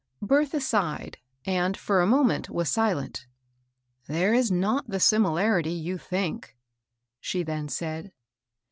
[0.23, 3.27] Bertha sighed, and, for a moment, was silent."
[4.09, 6.57] There is not the similarity you think,"
[7.19, 8.11] she then said.